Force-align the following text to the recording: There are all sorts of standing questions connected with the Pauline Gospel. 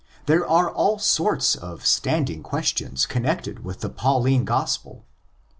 There 0.25 0.47
are 0.47 0.67
all 0.67 0.97
sorts 0.97 1.53
of 1.53 1.85
standing 1.85 2.41
questions 2.41 3.05
connected 3.05 3.63
with 3.63 3.81
the 3.81 3.89
Pauline 3.91 4.45
Gospel. 4.45 5.05